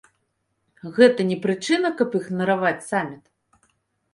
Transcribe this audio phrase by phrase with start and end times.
[0.95, 3.21] Гэта не прычына, каб ігнараваць саміт?